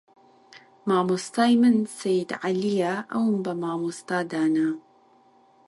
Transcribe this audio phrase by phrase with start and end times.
[0.87, 4.69] مامۆستای من سەید عەلیە ئەوم بە مامۆستا دانا